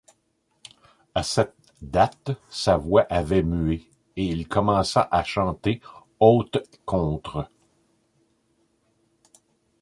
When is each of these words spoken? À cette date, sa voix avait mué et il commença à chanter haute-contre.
À 1.13 1.21
cette 1.21 1.53
date, 1.79 2.31
sa 2.49 2.75
voix 2.75 3.03
avait 3.07 3.43
mué 3.43 3.83
et 4.15 4.25
il 4.25 4.47
commença 4.47 5.07
à 5.11 5.23
chanter 5.23 5.79
haute-contre. 6.19 7.47